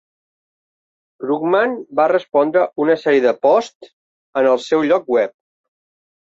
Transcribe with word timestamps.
Krugman 1.23 1.75
va 1.99 2.07
respondre 2.13 2.65
a 2.65 2.67
una 2.87 2.97
sèrie 3.03 3.27
de 3.29 3.35
posts 3.49 3.95
en 4.43 4.53
el 4.57 4.61
seu 4.73 4.89
lloc 4.93 5.17
web. 5.21 5.39